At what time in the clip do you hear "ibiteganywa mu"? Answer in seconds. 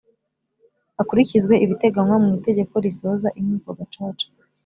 1.65-2.29